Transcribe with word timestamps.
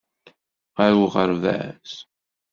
Ɣer 0.79 0.93
uɣerbaz. 1.03 1.91